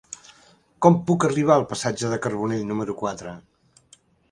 [0.85, 3.37] Com puc arribar al passatge de Carbonell número quatre?